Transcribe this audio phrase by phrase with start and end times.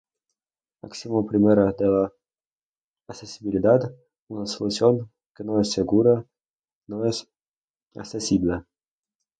[0.85, 2.11] Axioma primero de la
[3.07, 3.79] accesibilidad:
[4.29, 6.25] una solución que no es segura,
[6.87, 7.29] no es
[7.93, 8.65] accesible.